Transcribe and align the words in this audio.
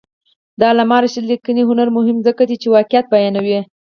د 0.59 0.61
علامه 0.71 0.97
رشاد 1.03 1.25
لیکنی 1.31 1.63
هنر 1.69 1.87
مهم 1.97 2.15
دی 2.21 2.21
ځکه 2.27 2.43
چې 2.61 2.67
واقعیت 2.75 3.05
بیانوي. 3.13 3.59